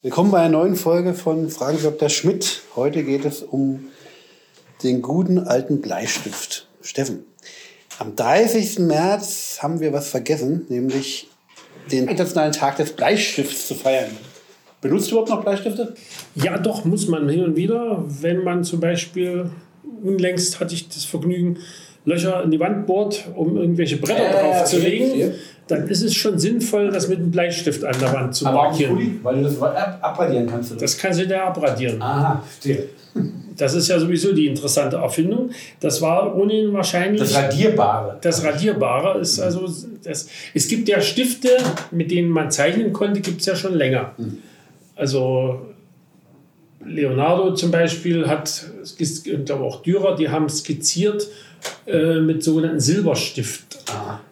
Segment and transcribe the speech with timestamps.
[0.00, 2.08] Willkommen bei einer neuen Folge von Fragen Dr.
[2.08, 2.62] Schmidt.
[2.76, 3.86] Heute geht es um
[4.84, 6.68] den guten alten Bleistift.
[6.82, 7.24] Steffen,
[7.98, 8.78] am 30.
[8.78, 11.26] März haben wir was vergessen, nämlich
[11.90, 14.10] den Internationalen Tag des Bleistifts zu feiern.
[14.80, 15.94] Benutzt du überhaupt noch Bleistifte?
[16.36, 18.04] Ja, doch, muss man hin und wieder.
[18.06, 19.50] Wenn man zum Beispiel,
[20.04, 21.58] unlängst hatte ich das Vergnügen,
[22.04, 25.32] Löcher in die Wand bohrt, um irgendwelche Bretter Ja, ja, ja, draufzulegen, okay.
[25.68, 29.20] Dann ist es schon sinnvoll, das mit einem Bleistift an der Wand zu markieren.
[29.22, 30.72] weil du das ab abradieren kannst.
[30.72, 30.80] Oder?
[30.80, 32.00] Das kannst du da abradieren.
[32.02, 32.88] Aha, verstehe.
[33.56, 35.50] Das ist ja sowieso die interessante Erfindung.
[35.80, 37.20] Das war ohnehin wahrscheinlich.
[37.20, 38.18] Das Radierbare.
[38.20, 39.68] Das Radierbare ist also,
[40.02, 41.50] das, es gibt ja Stifte,
[41.90, 44.14] mit denen man zeichnen konnte, gibt es ja schon länger.
[44.94, 45.66] Also
[46.84, 48.66] Leonardo zum Beispiel hat,
[48.98, 51.28] ich glaube auch Dürer, die haben skizziert
[51.86, 53.78] äh, mit sogenannten Silberstift.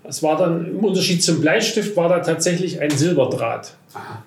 [0.06, 4.22] Das war dann, im Unterschied zum Bleistift, war da tatsächlich ein Silberdraht, Aha.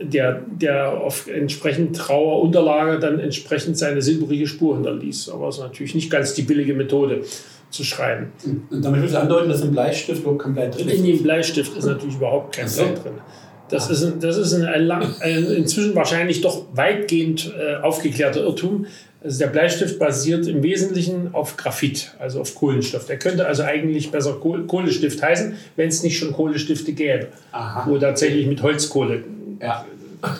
[0.00, 5.28] der, der auf entsprechend rauer Unterlage dann entsprechend seine silbrige Spur hinterließ.
[5.28, 7.22] Aber es ist natürlich nicht ganz die billige Methode
[7.70, 8.32] zu schreiben.
[8.70, 10.94] Und damit willst du andeuten, dass im Bleistift überhaupt kein Blei drin ist?
[10.94, 12.66] In dem Bleistift ist natürlich überhaupt kein.
[12.66, 13.20] Blei drin.
[13.68, 18.40] Das ist, ein, das ist ein, ein, lang, ein inzwischen wahrscheinlich doch weitgehend äh, aufgeklärter
[18.40, 18.86] Irrtum.
[19.22, 23.06] Also der Bleistift basiert im Wesentlichen auf Graphit, also auf Kohlenstoff.
[23.06, 27.84] Der könnte also eigentlich besser Kohl Kohlestift heißen, wenn es nicht schon Kohlestifte gäbe, Aha.
[27.88, 29.24] wo tatsächlich mit Holzkohle
[29.60, 29.84] Ja.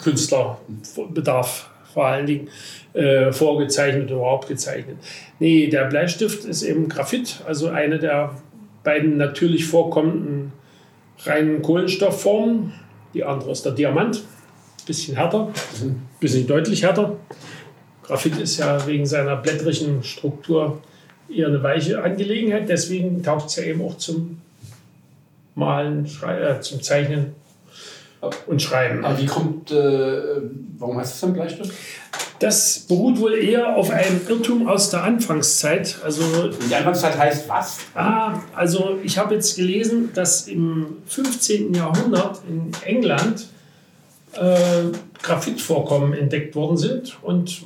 [0.04, 2.48] Künstlerbedarf vor allen Dingen
[2.94, 4.96] äh, vorgezeichnet oder überhaupt gezeichnet.
[5.38, 8.36] Nee, der Bleistift ist eben Graphit, also eine der
[8.84, 10.52] beiden natürlich vorkommenden
[11.24, 12.72] reinen Kohlenstoffformen.
[13.14, 14.22] Die andere ist der Diamant,
[14.86, 15.50] bisschen härter,
[16.20, 17.16] bisschen deutlich härter.
[18.08, 20.80] Graphit ist ja wegen seiner blättrigen Struktur
[21.28, 24.40] eher eine weiche Angelegenheit, deswegen taugt es ja eben auch zum
[25.54, 27.34] Malen, Schrei äh, zum Zeichnen
[28.46, 29.04] und Schreiben.
[29.04, 30.20] Aber wie kommt, äh,
[30.78, 31.72] warum heißt es dann Bleistift?
[32.38, 35.98] Das beruht wohl eher auf einem Irrtum aus der Anfangszeit.
[36.04, 36.22] Also,
[36.70, 37.78] Die Anfangszeit heißt was?
[37.94, 41.74] ah, also ich habe jetzt gelesen, dass im 15.
[41.74, 43.48] Jahrhundert in England
[44.34, 44.84] äh,
[45.20, 47.18] Graphitvorkommen entdeckt worden sind.
[47.22, 47.62] Und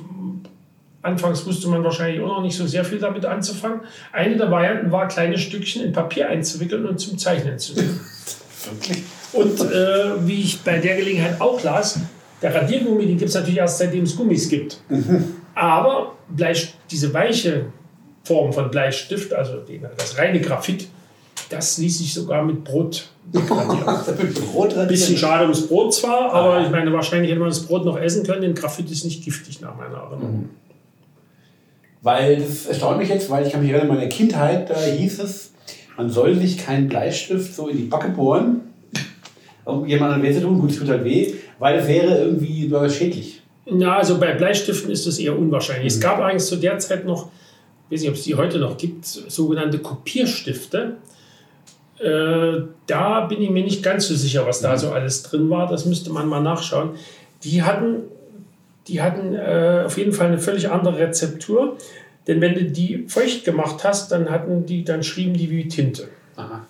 [1.03, 3.81] anfangs wusste man wahrscheinlich auch noch nicht so sehr viel damit anzufangen.
[4.11, 7.99] Eine der Varianten war, kleine Stückchen in Papier einzuwickeln und zum Zeichnen zu nehmen.
[8.71, 9.03] Wirklich?
[9.33, 11.99] Und äh, wie ich bei der Gelegenheit auch las,
[12.41, 14.79] der Radiergummi, den gibt es natürlich erst seitdem es Gummis gibt.
[15.55, 17.65] Aber Bleist diese weiche
[18.23, 19.57] Form von Bleistift, also
[19.97, 20.87] das reine Graphit,
[21.49, 24.33] das ließ sich sogar mit Brot degradieren.
[24.51, 27.85] Brot Ein bisschen schade ums Brot zwar, aber ich meine, wahrscheinlich hätte man das Brot
[27.85, 30.49] noch essen können, denn Graphit ist nicht giftig nach meiner Erinnerung.
[32.03, 35.19] Weil das erstaunt mich jetzt, weil ich kann mich erinnern, in meiner Kindheit, da hieß
[35.19, 35.53] es,
[35.97, 38.61] man soll sich keinen Bleistift so in die Backe bohren,
[39.65, 43.41] um jemandem weh zu tun, gut, es tut halt weh, weil es wäre irgendwie schädlich.
[43.65, 45.93] Ja, also bei Bleistiften ist das eher unwahrscheinlich.
[45.93, 47.29] Es gab eigentlich zu der Zeit noch,
[47.89, 50.97] ich weiß nicht, ob es die heute noch gibt, sogenannte Kopierstifte.
[51.99, 55.69] Äh, da bin ich mir nicht ganz so sicher, was da so alles drin war.
[55.69, 56.91] Das müsste man mal nachschauen.
[57.43, 58.01] Die hatten,
[58.87, 61.77] die hatten äh, auf jeden Fall eine völlig andere Rezeptur.
[62.27, 66.07] Denn wenn du die feucht gemacht hast, dann hatten die, dann schrieben die wie Tinte.
[66.35, 66.65] Aha.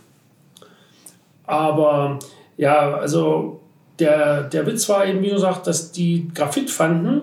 [1.45, 2.19] Aber
[2.57, 3.61] ja, also
[3.99, 7.21] der, der Witz war eben, wie gesagt, dass die Graphit fanden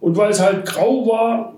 [0.00, 1.54] und weil es halt grau war,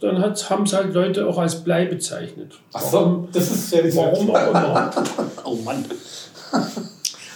[0.00, 2.60] dann haben es halt Leute auch als Blei bezeichnet.
[2.72, 4.90] Ach so, das ist ja Warum auch immer.
[5.44, 5.84] Oh Mann.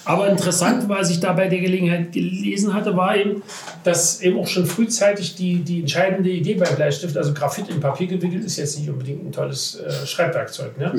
[0.04, 3.42] Aber interessant, was ich da bei der Gelegenheit gelesen hatte, war eben,
[3.84, 8.08] dass eben auch schon frühzeitig die, die entscheidende Idee beim Bleistift, also Graphit in Papier
[8.08, 10.76] gewickelt, ist jetzt nicht unbedingt ein tolles äh, Schreibwerkzeug.
[10.78, 10.92] Ne?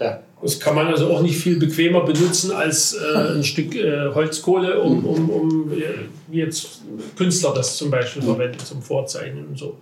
[0.00, 0.20] Ja.
[0.40, 4.80] Das kann man also auch nicht viel bequemer benutzen als äh, ein Stück äh, Holzkohle,
[4.80, 5.84] um, um, um äh,
[6.28, 6.82] wie jetzt
[7.16, 9.76] Künstler das zum Beispiel verwenden zum Vorzeichnen und so.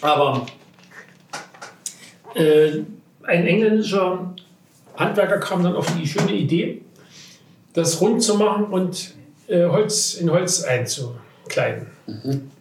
[0.00, 0.46] Aber
[2.34, 2.80] äh,
[3.24, 4.34] ein englischer
[4.98, 6.82] Handwerker kam dann auf die schöne Idee,
[7.72, 9.14] das rund zu machen und
[9.46, 11.86] äh, Holz in Holz einzukleiden.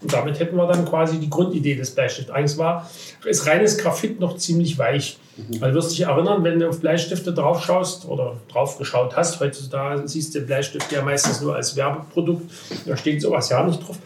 [0.01, 2.29] Und damit hätten wir dann quasi die Grundidee des Bleistifts.
[2.29, 2.89] Eigentlich war
[3.23, 5.19] ist reines Graphit noch ziemlich weich.
[5.59, 9.39] Weil du wirst dich erinnern, wenn du auf Bleistifte drauf schaust oder drauf geschaut hast,
[9.39, 12.51] heutzutage siehst du den Bleistift ja meistens nur als Werbeprodukt,
[12.85, 13.97] da steht sowas ja nicht drauf.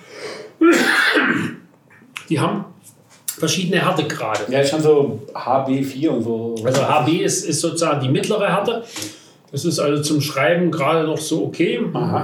[2.29, 2.65] Die haben
[3.41, 4.41] verschiedene Härtegrade.
[4.49, 6.55] Ja, schon so HB4 und so.
[6.63, 8.83] Also HB ist, ist sozusagen die mittlere Härte.
[9.51, 11.81] Das ist also zum Schreiben gerade noch so okay.
[11.91, 12.23] Aha.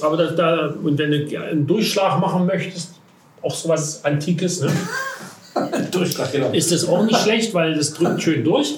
[0.00, 2.94] Aber da, da, und wenn du einen Durchschlag machen möchtest,
[3.42, 4.72] auch sowas Antikes, ne,
[5.92, 6.50] Durchschlag, genau.
[6.50, 8.74] ist das auch nicht schlecht, weil das drückt schön durch.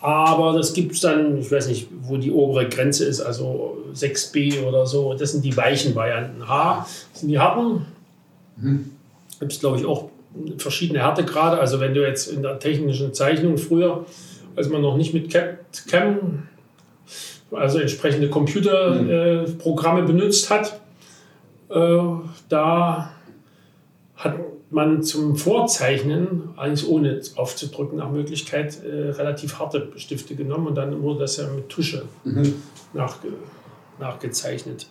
[0.00, 4.62] Aber das gibt es dann, ich weiß nicht, wo die obere Grenze ist, also 6b
[4.62, 5.14] oder so.
[5.14, 6.46] Das sind die weichen Varianten.
[6.46, 7.86] H sind die harten.
[8.58, 8.90] Mhm.
[9.40, 10.10] Gibt es, glaube ich, auch
[10.58, 11.58] verschiedene Härtegrade.
[11.58, 14.06] Also wenn du jetzt in der technischen Zeichnung früher,
[14.54, 16.48] als man noch nicht mit CAM,
[17.50, 20.08] also entsprechende Computerprogramme mhm.
[20.08, 20.80] äh, benutzt hat,
[21.70, 21.98] äh,
[22.48, 23.10] da
[24.16, 24.34] hat
[24.70, 31.02] man zum Vorzeichnen, eigentlich ohne aufzudrücken, nach Möglichkeit äh, relativ harte Stifte genommen und dann
[31.02, 32.54] wurde das ja mit Tusche mhm.
[32.92, 33.28] nachge
[33.98, 34.88] nachgezeichnet.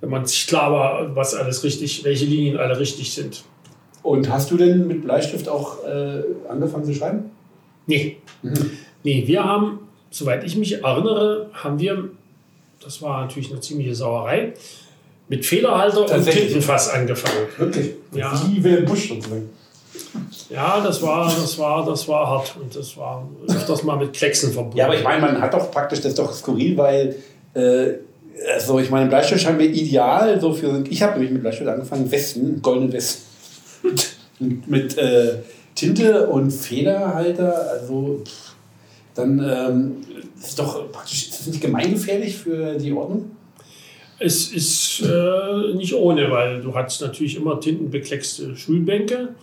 [0.00, 3.44] Wenn man sich klar war, was alles richtig, welche Linien alle richtig sind.
[4.02, 7.30] Und hast du denn mit Bleistift auch äh, angefangen zu schreiben?
[7.86, 8.16] Nee.
[8.42, 8.70] Mhm.
[9.04, 12.10] Nee, wir haben, soweit ich mich erinnere, haben wir,
[12.82, 14.54] das war natürlich eine ziemliche Sauerei,
[15.28, 17.46] mit Fehlerhalter und Tintenfass angefangen.
[17.56, 17.90] Wirklich?
[18.12, 18.40] Ja.
[18.48, 19.48] Wie Wilhelm Busch sozusagen.
[20.50, 24.52] Ja, das war, das war, das war hart und das war öfters mal mit Klecksen
[24.52, 24.76] verbunden.
[24.76, 27.16] Ja, aber ich meine, man hat doch praktisch das ist doch skurril, weil
[27.54, 27.94] äh,
[28.54, 30.84] also ich meine, Bleistift scheint mir ideal so für.
[30.88, 33.31] Ich habe nämlich mit Bleistift angefangen, Westen, goldene Westen.
[34.66, 35.38] mit, äh,
[35.74, 38.22] Tinte und Federhalter, also
[39.14, 39.96] dann ähm,
[40.38, 43.30] ist doch praktisch ist das nicht gemeingefährlich für die Ordnung?
[44.18, 49.34] Es ist äh, nicht ohne, weil du hast natürlich immer tintenbekleckste Schulbänke.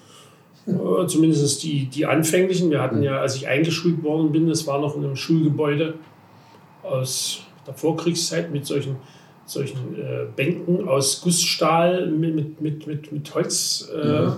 [0.67, 2.69] Äh, zumindest die, die anfänglichen.
[2.69, 5.95] Wir hatten ja, als ich eingeschult worden bin, das war noch in einem Schulgebäude
[6.83, 8.95] aus der Vorkriegszeit mit solchen,
[9.49, 13.89] solchen äh, Bänken aus Gussstahl mit, mit, mit, mit, mit Holz.
[13.93, 14.33] Äh, mhm.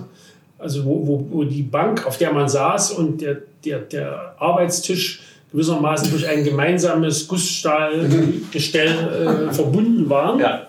[0.58, 5.22] Also wo, wo, wo die Bank, auf der man saß und der, der, der Arbeitstisch
[5.50, 10.40] gewissermaßen durch ein gemeinsames Gussstahlgestell äh, verbunden waren.
[10.40, 10.68] Ja.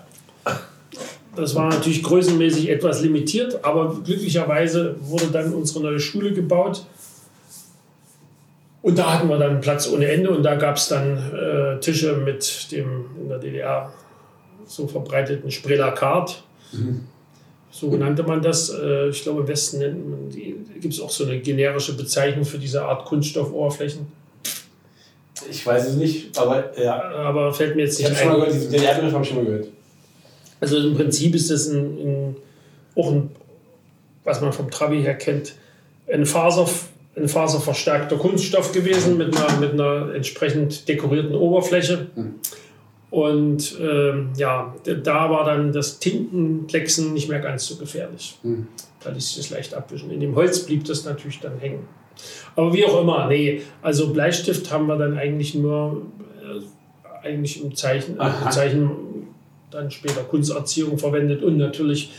[1.36, 6.86] Das war natürlich größenmäßig etwas limitiert, aber glücklicherweise wurde dann unsere neue Schule gebaut.
[8.84, 12.18] Und da hatten wir dann Platz ohne Ende und da gab es dann äh, Tische
[12.18, 13.94] mit dem in der DDR
[14.68, 16.44] so verbreiteten Sprelakart.
[16.71, 17.01] Mhm.
[17.71, 18.69] So nannte man das.
[18.69, 20.30] Äh, ich glaube, im Westen
[20.80, 24.07] gibt es auch so eine generische Bezeichnung für diese Art Kunststoffoberflächen.
[25.50, 27.01] Ich weiß es nicht, aber ja.
[27.01, 28.21] Aber fällt mir jetzt nicht ich ein.
[28.21, 29.68] Schon mal gehört, diesen DDR-Begriff habe ich schon mal gehört.
[30.60, 32.36] Also im Prinzip ist das ein, ein,
[32.95, 33.31] auch ein,
[34.24, 35.56] was man vom Trabi her kennt,
[36.12, 36.69] ein, Faser,
[37.18, 42.07] ein faserverstärkter Kunststoff gewesen mit einer, mit einer entsprechend dekorierten Oberfläche.
[42.15, 42.36] Hm.
[43.13, 44.74] Und ähm, ja,
[45.04, 48.39] da war dann das Tintenplexen nicht mehr ganz so gefährlich.
[48.42, 48.65] Hm.
[49.04, 50.10] Da ließ sich das leicht abwischen.
[50.10, 51.88] In dem Holz blieb das natürlich dann hängen.
[52.56, 56.07] Aber wie auch immer, nee, also Bleistift haben wir dann eigentlich nur
[56.42, 58.89] äh, eigentlich im Zeichen, äh, Zeichen
[59.69, 62.13] dann später Kunsterziehung verwendet und natürlich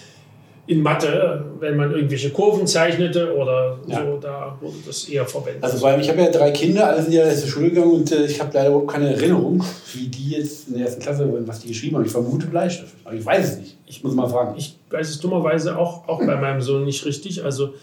[0.67, 4.03] in Mathe, wenn man irgendwelche Kurven zeichnete oder ja.
[4.03, 5.63] so, da wurde das eher verwendet.
[5.63, 8.25] Also weil ich habe ja drei Kinder, alle sind ja zur Schule gegangen und äh,
[8.25, 9.63] ich habe leider überhaupt keine Erinnerung,
[9.93, 12.07] wie die jetzt in der ersten Klasse, was die geschrieben haben.
[12.07, 13.77] Ich vermute Bleistift, aber ich weiß es nicht.
[13.87, 14.55] Ich muss mal fragen.
[14.57, 17.45] Ich weiß es dummerweise auch, auch bei meinem Sohn nicht richtig.
[17.45, 17.75] Also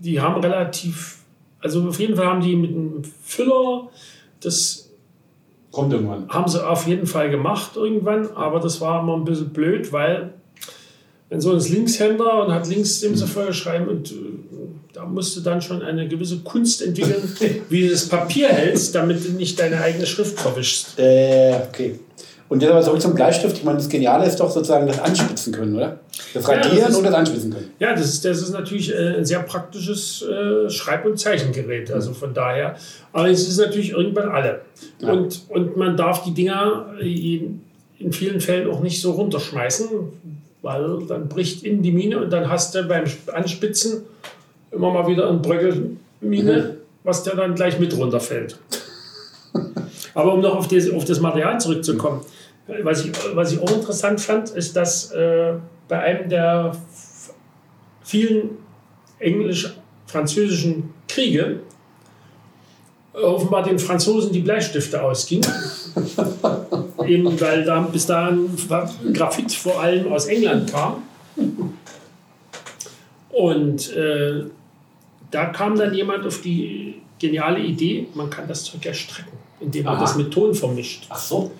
[0.00, 1.20] die haben relativ,
[1.60, 3.88] also auf jeden Fall haben die mit einem Füller
[4.42, 4.90] das
[5.70, 6.28] kommt irgendwann.
[6.28, 10.34] Haben sie auf jeden Fall gemacht irgendwann, aber das war immer ein bisschen blöd, weil
[11.32, 14.14] wenn so ein Linkshänder und hat links dem so voll schreiben und äh,
[14.92, 17.22] da musst du dann schon eine gewisse Kunst entwickeln,
[17.70, 20.98] wie du das Papier hältst, damit du nicht deine eigene Schrift verwischst.
[20.98, 21.98] Äh, okay.
[22.50, 23.56] Und jetzt aber zurück zum Bleistift.
[23.56, 26.00] Ich meine, das Geniale ist doch sozusagen das Anspitzen können, oder?
[26.34, 27.70] Das Radieren ja, das ist, und das Anspitzen können.
[27.78, 31.90] Ja, das ist, das ist natürlich äh, ein sehr praktisches äh, Schreib- und Zeichengerät.
[31.90, 32.76] Also von daher.
[33.14, 34.60] Aber es ist natürlich irgendwann alle.
[35.00, 35.12] Ja.
[35.12, 37.62] Und, und man darf die Dinger in,
[37.98, 39.88] in vielen Fällen auch nicht so runterschmeißen,
[40.62, 44.04] weil dann bricht in die Mine und dann hast du beim Anspitzen
[44.70, 46.70] immer mal wieder eine Bröckelmine, mhm.
[47.04, 48.58] was der dann gleich mit runterfällt.
[50.14, 52.22] Aber um noch auf das, auf das Material zurückzukommen.
[52.82, 55.54] Was ich, was ich auch interessant fand, ist, dass äh,
[55.88, 56.76] bei einem der
[58.02, 58.50] vielen
[59.18, 61.60] englisch-französischen Kriege
[63.14, 65.46] offenbar den Franzosen die Bleistifte ausgingen.
[67.06, 68.48] Eben weil da bis dahin
[69.12, 71.02] Graphit vor allem aus England kam.
[73.30, 74.44] Und äh,
[75.30, 79.84] da kam dann jemand auf die geniale Idee, man kann das Zeug ja strecken, indem
[79.84, 80.02] man Aha.
[80.02, 81.06] das mit Ton vermischt.
[81.08, 81.50] Ach so.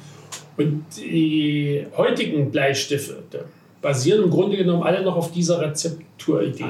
[0.56, 3.46] Und die heutigen Bleistifte
[3.80, 6.64] basieren im Grunde genommen alle noch auf dieser Rezepturidee.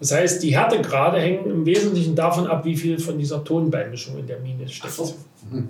[0.00, 4.26] Das heißt, die Härtegrade hängen im Wesentlichen davon ab, wie viel von dieser Tonbeimischung in
[4.26, 4.92] der Mine steckt.
[4.94, 5.14] So.
[5.50, 5.68] Mhm.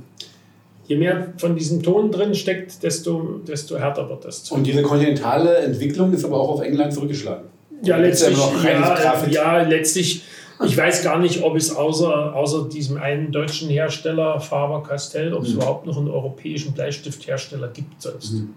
[0.86, 4.50] Je mehr von diesem Ton drin steckt, desto, desto härter wird das.
[4.50, 7.44] Und diese kontinentale Entwicklung ist aber auch auf England zurückgeschlagen.
[7.82, 10.22] Ja, letztlich, ja, ja, letztlich
[10.64, 15.50] Ich weiß gar nicht, ob es außer, außer diesem einen deutschen Hersteller, Faber-Castell, ob es
[15.50, 15.54] Mhm.
[15.56, 18.32] überhaupt noch einen europäischen Bleistifthersteller gibt sonst.
[18.32, 18.54] Mhm.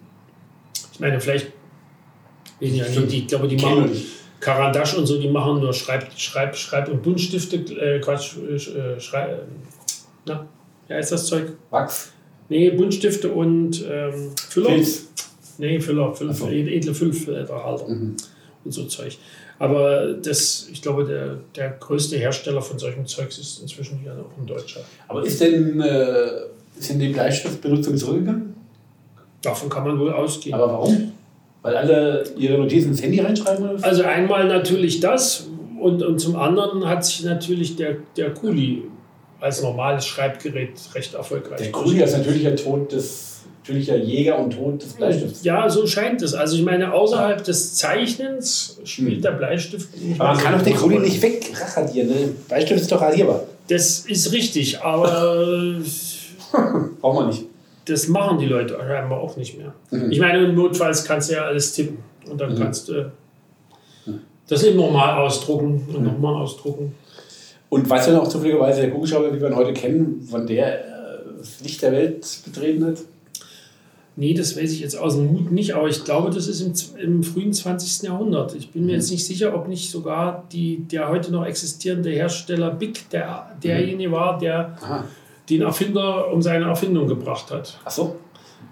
[0.93, 1.47] Ich meine, vielleicht,
[2.59, 3.91] ich, nicht, die, ich glaube, die machen
[4.41, 4.45] nicht.
[4.45, 9.37] Karandasch und so, die machen nur Schreib, Schreib, Schreib- und Buntstifte, äh, Quatsch, äh, Schrei,
[10.25, 10.45] na,
[10.89, 11.53] ja, ist das Zeug?
[11.69, 12.11] Wachs.
[12.49, 14.69] Nee, Buntstifte und ähm, Füller.
[14.69, 15.07] Pilz.
[15.57, 16.47] Nee, Füller, Füller, Ach so.
[16.49, 18.15] edle Füllhalter Mhm.
[18.65, 19.17] und so Zeug.
[19.59, 24.37] Aber das, ich glaube, der, der größte Hersteller von solchem Zeugs ist inzwischen hier auch
[24.39, 24.81] ein Deutscher.
[25.07, 26.25] Aber ist denn, äh,
[26.89, 28.55] denn die Bleistiftbenutzung zurückgegangen?
[29.43, 30.55] Davon kann man wohl ausgehen.
[30.55, 31.10] Aber warum?
[31.61, 33.83] Weil alle ihre Notizen ins Handy reinschreiben oder?
[33.83, 35.47] Also einmal natürlich das
[35.79, 38.83] und, und zum anderen hat sich natürlich der, der Kuli
[39.39, 41.57] als normales Schreibgerät recht erfolgreich.
[41.57, 45.43] Der Kuli ist natürlich der Tod des, natürlicher Jäger und Tod des Bleistifts.
[45.43, 46.33] Ja, so scheint es.
[46.33, 50.75] Also ich meine, außerhalb des Zeichnens spielt der Bleistift nicht Aber man kann doch den
[50.75, 52.09] Kuli nicht wegradieren.
[52.09, 52.15] Ne?
[52.47, 53.43] Bleistift ist doch radierbar.
[53.67, 55.75] Das ist richtig, aber
[57.01, 57.45] Braucht man nicht.
[57.85, 59.73] Das machen die Leute scheinbar auch nicht mehr.
[59.91, 60.11] Mhm.
[60.11, 61.97] Ich meine, notfalls kannst du ja alles tippen
[62.29, 62.59] und dann Mhm.
[62.59, 63.11] kannst du
[64.47, 66.93] das eben nochmal ausdrucken und nochmal ausdrucken.
[67.69, 70.87] Und weißt du noch zufälligerweise, der Kugelschreiber, wie wir ihn heute kennen, wann der äh,
[71.37, 72.97] das Licht der Welt betreten hat?
[74.17, 76.99] Nee, das weiß ich jetzt aus dem Mut nicht, aber ich glaube, das ist im,
[76.99, 78.03] im frühen 20.
[78.09, 78.53] Jahrhundert.
[78.55, 78.95] Ich bin mir Mhm.
[78.99, 84.11] jetzt nicht sicher, ob nicht sogar die, der heute noch existierende Hersteller Bic der, derjenige
[84.11, 85.05] war, der Aha.
[85.49, 87.79] Den Erfinder um seine Erfindung gebracht hat.
[87.83, 88.15] Ach so.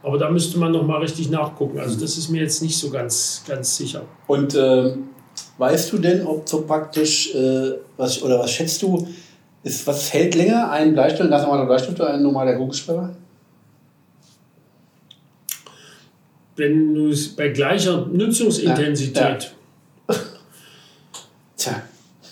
[0.02, 1.80] Aber da müsste man noch mal richtig nachgucken.
[1.80, 4.04] Also das ist mir jetzt nicht so ganz, ganz sicher.
[4.28, 5.10] Und ähm,
[5.58, 9.08] weißt du denn, ob so praktisch, äh, was, oder was schätzt du,
[9.64, 10.72] ist, was hält länger?
[10.72, 13.14] Ein Bleistift, ein ganz normaler Bleistift oder ein normaler Kugelschreiber?
[16.56, 19.54] Wenn du es bei gleicher Nutzungsintensität,
[21.60, 21.82] Tja.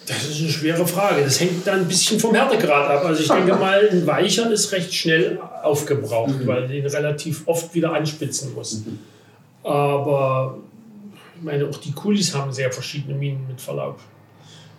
[0.07, 1.23] das ist eine schwere Frage.
[1.23, 3.05] Das hängt dann ein bisschen vom Härtegrad ab.
[3.05, 6.47] Also ich denke mal, ein Weicher ist recht schnell aufgebraucht, Mhm.
[6.47, 8.83] weil du den relativ oft wieder anspitzen musst.
[9.63, 10.57] Aber
[11.37, 13.99] ich meine, auch die Kulis haben sehr verschiedene Minen mit Verlaub.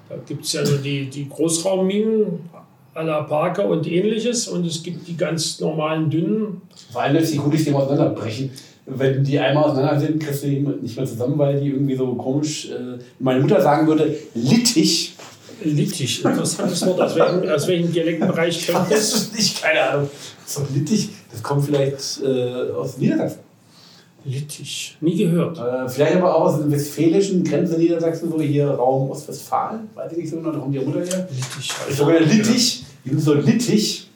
[0.08, 2.48] Da gibt es ja nur die, die Großraumminen
[2.94, 6.62] à la Parker und ähnliches und es gibt die ganz normalen dünnen.
[6.92, 8.50] Vor allem jetzt die Kulis, die immer auseinanderbrechen.
[8.86, 12.14] Wenn die einmal auseinander sind, kriegst du die nicht mehr zusammen, weil die irgendwie so
[12.14, 15.12] komisch, äh, meine Mutter sagen würde, littig.
[15.62, 17.00] Littich, interessantes Wort.
[17.00, 19.22] Aus welchem, aus welchem Dialektbereich kommt Das das?
[19.22, 20.10] ist nicht, keine Ahnung.
[20.46, 23.40] So littig, das kommt vielleicht äh, aus Niedersachsen.
[24.24, 25.58] Littich, nie gehört.
[25.58, 29.88] Äh, vielleicht aber auch aus dem westfälischen Grenze Niedersachsen, so hier Raum Ostwestfalen.
[29.94, 31.28] Weiß ich nicht so genau, da kommt die Mutter her.
[31.30, 31.72] Littich.
[31.88, 34.07] Ich sogar Littich, die sind so Littich.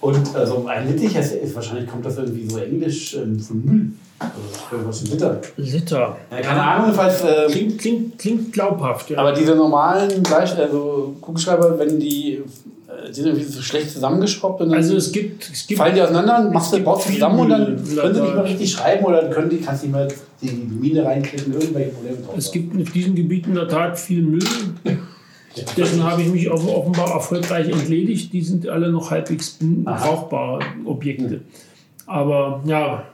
[0.00, 3.90] Und also ein Littich heißt, ist, wahrscheinlich kommt das irgendwie so englisch ähm, von Müll.
[4.18, 5.40] Also was ein Liter.
[5.56, 6.16] Liter.
[6.30, 7.22] Ja, keine Ahnung, falls.
[7.22, 9.18] ähm, Klingt, klingt, klingt glaubhaft, ja.
[9.18, 12.42] aber diese normalen Bleich also Kugelschreiber, wenn die,
[12.88, 15.94] äh, die sind irgendwie so schlecht zusammengeschraubt und dann also es gibt, es gibt fallen
[15.94, 19.22] die auseinander, machst du, baust zusammen und dann können sie nicht mehr richtig schreiben oder
[19.22, 20.08] dann können die, kannst du nicht mehr
[20.40, 22.34] die Mine reinklicken, irgendwelche Probleme drauf.
[22.38, 24.44] Es gibt auf diesem Gebiet in der Tat viel Müll.
[25.76, 28.32] Dessen habe ich mich offenbar erfolgreich entledigt.
[28.32, 31.40] Die sind alle noch halbwegs brauchbare Objekte.
[32.06, 33.04] Aber ja,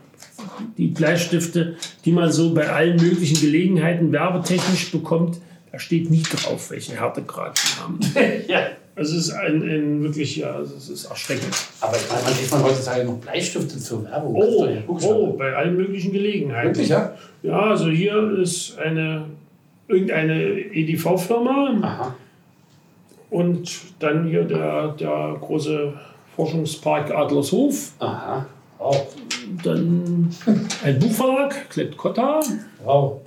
[0.77, 5.39] die Bleistifte, die man so bei allen möglichen Gelegenheiten werbetechnisch bekommt,
[5.71, 8.01] da steht nie drauf, welche Härtegrad die haben.
[8.49, 8.67] ja.
[8.95, 11.55] Also es ist ein, ein wirklich, ja, also es ist erschreckend.
[11.81, 14.35] Aber ich meine, man sieht man heutzutage noch Bleistifte zur Werbung.
[14.35, 16.75] Oh, oh, bei allen möglichen Gelegenheiten.
[16.75, 17.17] Wirklich, ja?
[17.43, 19.25] Ja, also hier ist eine
[19.89, 22.17] irgendeine EDV-Firma Aha.
[23.33, 25.95] Und dann hier der, der große
[26.37, 28.47] Forschungspark Adlershof, Aha.
[28.79, 29.07] Wow.
[29.65, 30.29] dann
[30.85, 32.41] ein Buchverlag, Klett Cotta,
[32.85, 33.23] Wow.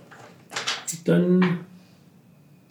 [1.05, 1.59] dann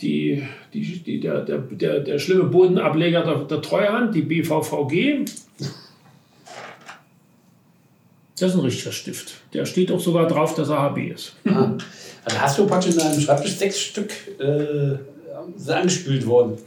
[0.00, 5.24] die, die, die, der, der, der, der schlimme Bodenableger der, der Treuhand, die BVVG.
[8.38, 9.34] Das ist ein richtiger Stift.
[9.52, 11.36] Der steht auch sogar drauf, dass er HB ist.
[11.48, 11.72] Ah.
[12.24, 14.10] Also hast du praktisch in deinem Schreibtisch sechs Stück
[14.40, 14.98] äh,
[15.72, 16.58] angespült worden.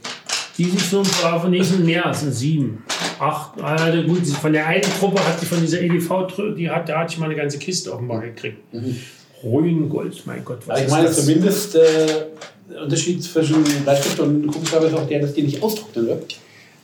[0.58, 2.84] Die sich so im Verlauf von nächsten mehr, sind sieben,
[3.20, 3.62] acht.
[3.62, 7.14] Also gut, von der einen Truppe hat die von dieser EDV, die hat, da hatte
[7.14, 8.58] ich mal eine ganze Kiste offenbar gekriegt.
[9.44, 11.26] Ruingold, mein Gott, was Aber ich meine das?
[11.26, 11.80] zumindest äh,
[12.70, 16.18] der Unterschied zwischen Bleistift und Kugelschreiber ist auch der, dass die nicht ausdrucken, oder?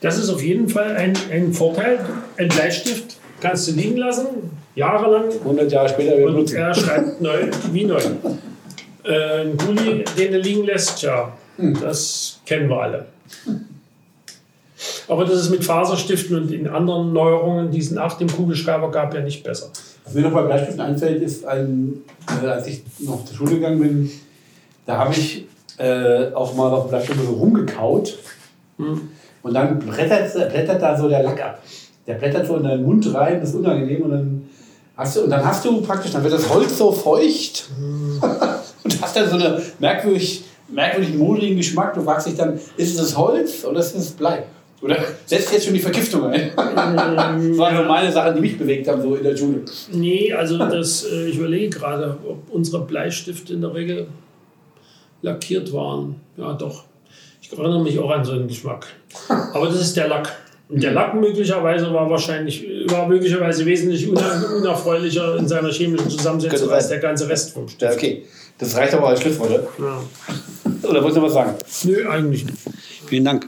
[0.01, 2.00] Das ist auf jeden Fall ein, ein Vorteil.
[2.38, 4.27] Ein Bleistift kannst du liegen lassen,
[4.75, 8.01] jahrelang, 100 Jahre später wieder und er schreibt neu, wie neu.
[9.03, 11.36] Äh, ein Gulli, den du liegen lässt, ja,
[11.82, 13.06] das kennen wir alle.
[15.08, 19.13] Aber das ist mit Faserstiften und in anderen Neuerungen, die es nach dem Kugelschreiber gab,
[19.13, 19.70] ja nicht besser.
[20.04, 22.02] Was mir noch bei Bleistiften einfällt, ist, ein,
[22.42, 24.12] äh, als ich noch zur Schule gegangen bin,
[24.86, 25.46] da habe ich
[25.78, 28.18] äh, auch mal auf dem Bleistift so rumgekaut.
[29.44, 31.62] Und dann blättert, blättert da so der Lack ab.
[32.08, 34.02] Der blättert so in deinen Mund rein, das ist unangenehm.
[34.04, 34.50] Und dann
[34.98, 37.70] hast du, und dann hast du praktisch, dann wird das Holz so feucht.
[38.22, 41.93] und hast dann so einen merkwürdig, merkwürdig modrigen Geschmack.
[41.93, 44.43] Du fragst dich dann, ist es das Holz oder ist es das Blei?
[44.82, 46.51] Oder setzt jetzt schon die Vergiftung ein?
[46.55, 49.62] das waren so meine Sachen, die mich bewegt haben, so in der Schule.
[49.93, 54.08] Nee, also das, äh, ich überlege gerade, ob unsere Bleistifte in der Regel
[55.22, 56.15] lackiert waren.
[56.36, 56.84] Ja, doch.
[57.41, 58.88] Ich erinnere mich auch an so einen Geschmack.
[59.53, 60.36] Aber das ist der Lack.
[60.67, 66.70] Und der Lack möglicherweise war wahrscheinlich, war möglicherweise wesentlich uner- unerfreulicher in seiner chemischen Zusammensetzung
[66.72, 67.82] als der ganze Rest vom Stift.
[67.82, 68.24] Ja, okay.
[68.58, 69.50] Das reicht aber als Schlusswort.
[69.50, 69.68] oder?
[69.80, 70.04] Ja.
[70.90, 71.56] Oder wolltest du noch was sagen?
[71.86, 72.58] Nö, eigentlich nicht.
[73.08, 73.48] Vielen Dank.